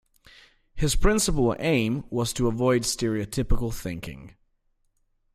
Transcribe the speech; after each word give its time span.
His 0.73 0.95
principal 0.95 1.55
aim 1.59 2.05
was 2.09 2.33
to 2.33 2.47
avoid 2.47 2.81
stereotypical 2.85 3.71
thinking. 3.71 4.33